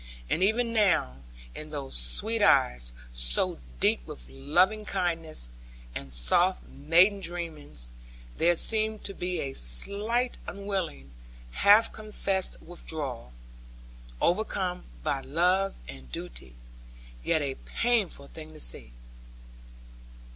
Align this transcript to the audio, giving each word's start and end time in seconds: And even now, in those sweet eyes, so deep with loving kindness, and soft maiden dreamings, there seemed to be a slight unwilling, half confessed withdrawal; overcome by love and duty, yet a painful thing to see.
And 0.31 0.41
even 0.41 0.73
now, 0.73 1.17
in 1.53 1.69
those 1.69 1.95
sweet 1.95 2.41
eyes, 2.41 2.91
so 3.13 3.59
deep 3.79 3.99
with 4.07 4.27
loving 4.31 4.83
kindness, 4.83 5.51
and 5.93 6.11
soft 6.11 6.63
maiden 6.67 7.19
dreamings, 7.19 7.87
there 8.35 8.55
seemed 8.55 9.03
to 9.03 9.13
be 9.13 9.39
a 9.41 9.53
slight 9.53 10.39
unwilling, 10.47 11.11
half 11.51 11.93
confessed 11.93 12.59
withdrawal; 12.63 13.31
overcome 14.19 14.85
by 15.03 15.21
love 15.21 15.75
and 15.87 16.11
duty, 16.11 16.55
yet 17.23 17.43
a 17.43 17.53
painful 17.53 18.27
thing 18.27 18.53
to 18.53 18.59
see. 18.59 18.93